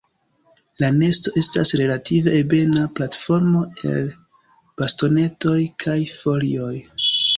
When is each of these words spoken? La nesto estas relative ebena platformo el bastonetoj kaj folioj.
La 0.83 0.87
nesto 0.95 1.33
estas 1.41 1.73
relative 1.81 2.33
ebena 2.37 2.85
platformo 3.01 3.61
el 3.91 4.09
bastonetoj 4.83 5.57
kaj 5.85 5.99
folioj. 6.17 6.77